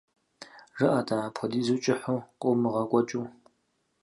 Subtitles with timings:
[0.77, 3.25] ЖыӀэ-тӀэ, апхуэдизу кӀыхьу къыумыгъэкӀуэкӀыу.